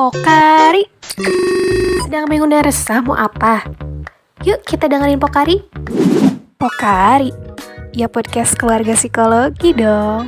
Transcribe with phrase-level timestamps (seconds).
[0.00, 0.88] Pokari
[2.00, 3.68] Sedang bingung dan resah mau apa?
[4.48, 5.60] Yuk kita dengerin Pokari
[6.56, 7.28] Pokari
[7.92, 10.24] Ya podcast keluarga psikologi dong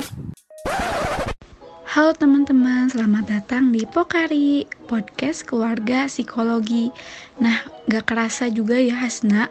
[1.89, 6.93] Halo teman-teman, selamat datang di Pokari, podcast keluarga psikologi.
[7.41, 9.49] Nah, gak kerasa juga ya Hasna,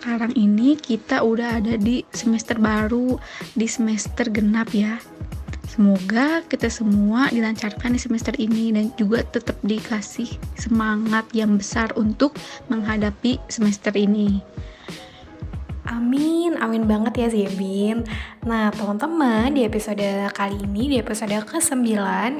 [0.00, 3.16] sekarang ini kita udah ada di semester baru,
[3.56, 5.00] di semester genap ya.
[5.80, 12.36] Semoga kita semua dilancarkan di semester ini dan juga tetap dikasih semangat yang besar untuk
[12.68, 14.44] menghadapi semester ini.
[15.88, 18.04] Amin, amin banget ya Zebin.
[18.44, 20.04] Nah, teman-teman, di episode
[20.36, 21.80] kali ini, di episode ke-9,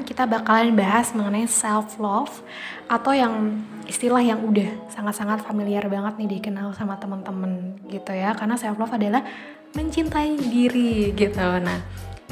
[0.05, 2.45] kita bakalan bahas mengenai self-love
[2.93, 3.57] atau yang
[3.89, 8.37] istilah yang udah sangat-sangat familiar banget nih dikenal sama teman-teman gitu ya.
[8.37, 9.25] Karena self-love adalah
[9.73, 11.41] mencintai diri gitu.
[11.41, 11.79] Nah,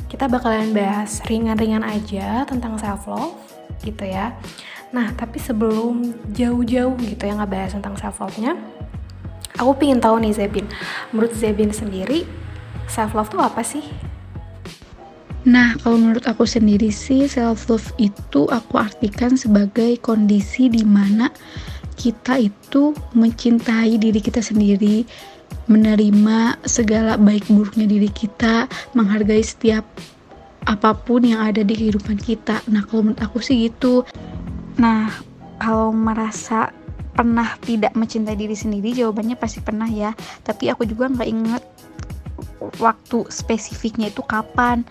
[0.10, 3.38] kita bakalan bahas ringan-ringan aja tentang self love
[3.86, 4.34] gitu ya.
[4.90, 8.58] Nah, tapi sebelum jauh-jauh gitu ya ngebahas tentang self love-nya,
[9.62, 10.66] aku pingin tahu nih Zebin,
[11.14, 12.26] menurut Zebin sendiri
[12.90, 13.86] self love tuh apa sih?
[15.46, 21.30] Nah, kalau menurut aku sendiri sih self love itu aku artikan sebagai kondisi di mana
[21.94, 25.06] kita itu mencintai diri kita sendiri
[25.70, 28.66] menerima segala baik buruknya diri kita,
[28.98, 29.86] menghargai setiap
[30.66, 32.60] apa pun yang ada di kehidupan kita.
[32.68, 34.04] Nah, kalau menurut aku sih gitu.
[34.82, 35.14] Nah,
[35.62, 36.74] kalau merasa
[37.14, 40.12] pernah tidak mencintai diri sendiri, jawabannya pasti pernah ya.
[40.44, 41.64] Tapi aku juga nggak inget
[42.82, 44.84] waktu spesifiknya itu kapan.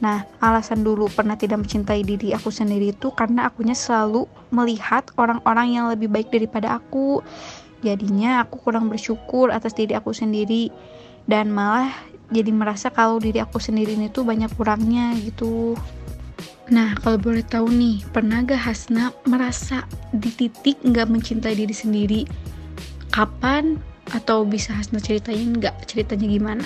[0.00, 5.76] Nah, alasan dulu pernah tidak mencintai diri aku sendiri itu karena akunya selalu melihat orang-orang
[5.76, 7.20] yang lebih baik daripada aku
[7.80, 10.68] Jadinya aku kurang bersyukur atas diri aku sendiri
[11.24, 11.92] dan malah
[12.30, 15.74] jadi merasa kalau diri aku sendiri ini tuh banyak kurangnya gitu.
[16.70, 19.82] Nah, kalau boleh tahu nih, pernah gak Hasna merasa
[20.14, 22.20] di titik nggak mencintai diri sendiri?
[23.10, 23.74] Kapan?
[24.14, 26.64] Atau bisa Hasna ceritain nggak ceritanya gimana?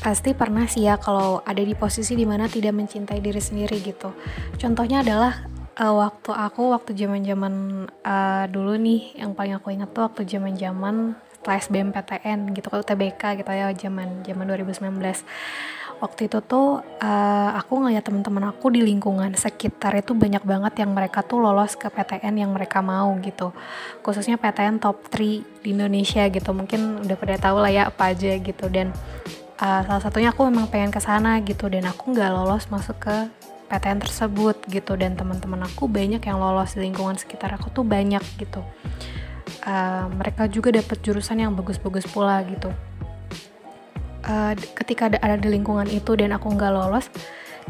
[0.00, 4.08] Pasti pernah sih ya kalau ada di posisi di mana tidak mencintai diri sendiri gitu.
[4.56, 7.54] Contohnya adalah uh, waktu aku waktu zaman zaman
[8.04, 12.84] uh, dulu nih yang paling aku ingat tuh waktu zaman zaman setelah SBMPTN gitu kalau
[12.86, 15.02] TBK gitu ya zaman zaman 2019
[16.02, 20.90] waktu itu tuh uh, aku ngeliat teman-teman aku di lingkungan sekitar itu banyak banget yang
[20.90, 23.54] mereka tuh lolos ke PTN yang mereka mau gitu.
[24.02, 28.34] Khususnya PTN top 3 di Indonesia gitu mungkin udah pada tahu lah ya apa aja
[28.34, 28.66] gitu.
[28.66, 28.90] Dan
[29.62, 33.30] uh, salah satunya aku memang pengen ke sana gitu dan aku nggak lolos masuk ke
[33.72, 38.20] PTN tersebut gitu dan teman-teman aku banyak yang lolos di lingkungan sekitar aku tuh banyak
[38.36, 38.60] gitu.
[39.64, 42.68] Uh, mereka juga dapat jurusan yang bagus-bagus pula gitu.
[44.28, 47.08] Uh, ketika ada, ada di lingkungan itu dan aku nggak lolos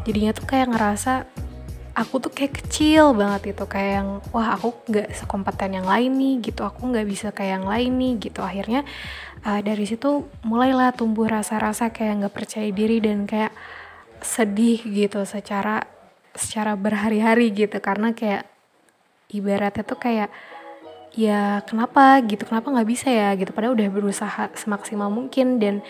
[0.05, 1.25] jadinya tuh kayak ngerasa
[1.95, 6.51] aku tuh kayak kecil banget itu kayak yang wah aku nggak sekompeten yang lain nih
[6.51, 6.67] gitu.
[6.67, 8.43] Aku nggak bisa kayak yang lain nih gitu.
[8.43, 8.83] Akhirnya
[9.47, 13.55] uh, dari situ mulailah tumbuh rasa-rasa kayak nggak percaya diri dan kayak
[14.19, 15.92] sedih gitu secara
[16.33, 18.49] secara berhari-hari gitu karena kayak
[19.29, 20.29] ibaratnya tuh kayak
[21.13, 22.21] ya kenapa?
[22.25, 23.37] gitu kenapa nggak bisa ya?
[23.37, 25.85] gitu padahal udah berusaha semaksimal mungkin dan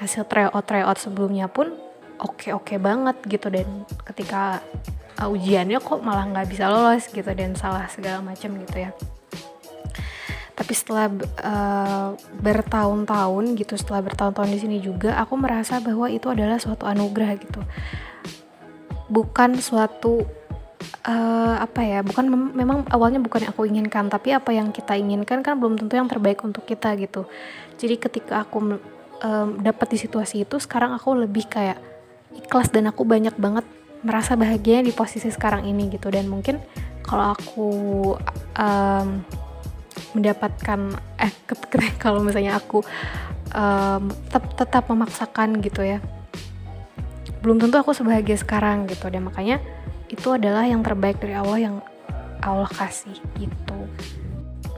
[0.00, 1.70] hasil tryout tryout sebelumnya pun
[2.18, 4.64] oke oke banget gitu dan ketika
[5.20, 8.90] uh, ujiannya kok malah nggak bisa lolos gitu dan salah segala macam gitu ya.
[10.54, 11.10] Tapi setelah
[11.42, 12.08] uh,
[12.38, 17.60] bertahun-tahun gitu setelah bertahun-tahun di sini juga aku merasa bahwa itu adalah suatu anugerah gitu
[19.08, 20.24] bukan suatu
[21.04, 24.96] uh, apa ya bukan mem memang awalnya bukan yang aku inginkan tapi apa yang kita
[24.96, 27.28] inginkan kan belum tentu yang terbaik untuk kita gitu.
[27.76, 28.78] Jadi ketika aku
[29.20, 31.78] um, dapat di situasi itu sekarang aku lebih kayak
[32.34, 33.66] ikhlas dan aku banyak banget
[34.04, 36.08] merasa bahagia di posisi sekarang ini gitu.
[36.12, 36.60] Dan mungkin
[37.04, 37.68] kalau aku
[38.56, 39.08] um,
[40.14, 40.80] mendapatkan
[41.18, 41.32] eh
[42.02, 42.80] kalau misalnya aku
[43.52, 45.98] um, tetap tetap memaksakan gitu ya
[47.44, 49.60] belum tentu aku sebahagia sekarang gitu dan makanya
[50.08, 51.76] itu adalah yang terbaik dari Allah yang
[52.40, 53.78] Allah kasih gitu.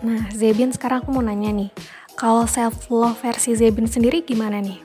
[0.02, 1.70] Nah Zebin sekarang aku mau nanya nih.
[2.19, 4.82] Kalau self love versi Zebin sendiri gimana nih?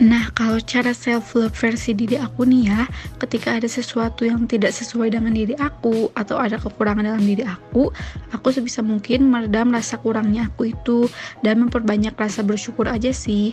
[0.00, 2.88] Nah, kalau cara self love versi diri aku nih ya,
[3.20, 7.92] ketika ada sesuatu yang tidak sesuai dengan diri aku atau ada kekurangan dalam diri aku,
[8.32, 11.04] aku sebisa mungkin meredam rasa kurangnya aku itu
[11.44, 13.52] dan memperbanyak rasa bersyukur aja sih.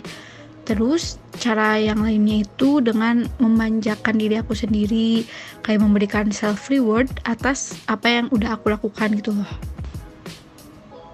[0.67, 5.23] Terus cara yang lainnya itu dengan memanjakan diri aku sendiri,
[5.63, 9.47] kayak memberikan self reward atas apa yang udah aku lakukan gitu loh.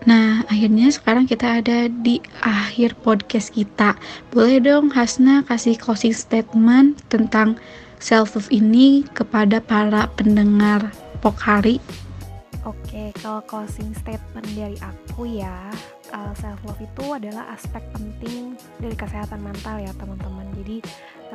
[0.09, 3.95] Nah, akhirnya sekarang kita ada di akhir podcast kita.
[4.33, 7.55] Boleh dong Hasna kasih closing statement tentang
[8.03, 10.91] self love ini kepada para pendengar
[11.23, 11.79] Pokari.
[12.67, 15.71] Oke, kalau closing statement dari aku ya,
[16.13, 20.47] uh, self love itu adalah aspek penting dari kesehatan mental ya teman-teman.
[20.61, 20.79] Jadi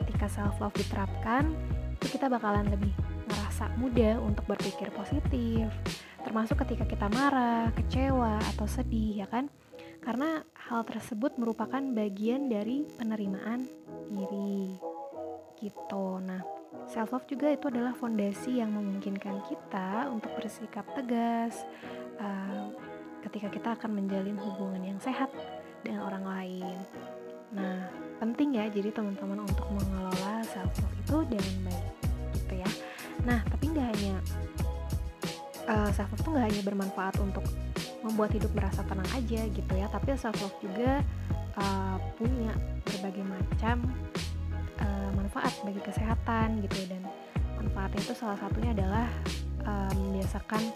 [0.01, 1.53] ketika self love diterapkan,
[1.99, 2.95] itu kita bakalan lebih
[3.29, 5.69] ngerasa mudah untuk berpikir positif,
[6.23, 9.51] termasuk ketika kita marah, kecewa, atau sedih ya kan?
[9.99, 10.41] Karena
[10.71, 13.67] hal tersebut merupakan bagian dari penerimaan
[14.09, 14.79] diri
[15.59, 16.23] gitu.
[16.23, 16.41] Nah,
[16.89, 21.69] Self love juga itu adalah fondasi yang memungkinkan kita untuk bersikap tegas
[22.17, 22.73] uh,
[23.29, 25.31] ketika kita akan menjalin hubungan yang sehat
[25.85, 26.77] dengan orang lain.
[27.55, 27.89] Nah,
[28.21, 31.87] penting ya jadi teman-teman untuk mengelola self love itu dengan baik
[32.37, 32.71] gitu ya.
[33.25, 34.17] Nah, tapi nggak hanya
[35.69, 37.45] uh, self love itu nggak hanya bermanfaat untuk
[38.05, 41.05] membuat hidup merasa tenang aja gitu ya, tapi self love juga
[41.61, 42.53] uh, punya
[42.85, 43.89] berbagai macam
[45.29, 47.05] manfaat bagi kesehatan gitu dan
[47.61, 49.07] manfaatnya itu salah satunya adalah
[49.69, 50.73] um, membiasakan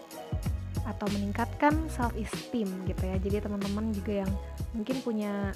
[0.83, 3.17] atau meningkatkan self esteem gitu ya.
[3.19, 4.31] Jadi teman-teman juga yang
[4.75, 5.55] mungkin punya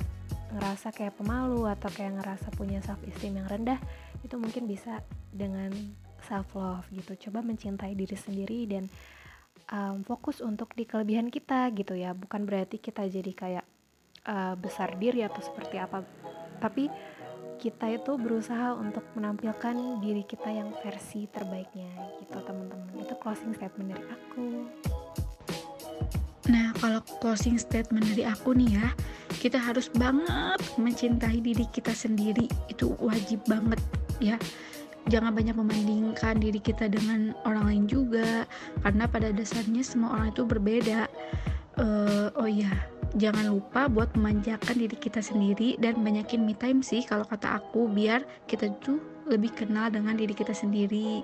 [0.56, 3.80] ngerasa kayak pemalu atau kayak ngerasa punya self esteem yang rendah
[4.24, 5.72] itu mungkin bisa dengan
[6.24, 7.30] self love gitu.
[7.30, 8.84] Coba mencintai diri sendiri dan
[9.72, 12.16] um, fokus untuk di kelebihan kita gitu ya.
[12.16, 13.66] Bukan berarti kita jadi kayak
[14.28, 16.04] uh, besar diri atau seperti apa
[16.58, 16.90] tapi
[17.58, 21.90] kita itu berusaha untuk menampilkan diri kita yang versi terbaiknya
[22.22, 23.02] gitu teman-teman.
[23.02, 24.46] Itu closing statement dari aku
[26.48, 28.88] nah kalau closing statement dari aku nih ya
[29.38, 32.50] kita harus banget mencintai diri kita sendiri.
[32.72, 33.80] Itu wajib banget
[34.18, 34.36] ya.
[35.08, 38.44] Jangan banyak membandingkan diri kita dengan orang lain juga
[38.84, 41.08] karena pada dasarnya semua orang itu berbeda.
[41.78, 42.74] Uh, oh iya
[43.16, 47.88] jangan lupa buat memanjakan diri kita sendiri dan banyakin me time sih kalau kata aku
[47.88, 49.00] biar kita tuh
[49.30, 51.24] lebih kenal dengan diri kita sendiri.